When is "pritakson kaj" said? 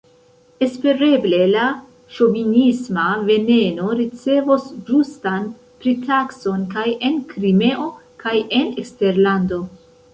5.85-6.91